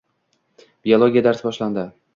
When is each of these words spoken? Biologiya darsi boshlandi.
Biologiya 0.89 1.25
darsi 1.29 1.49
boshlandi. 1.51 1.89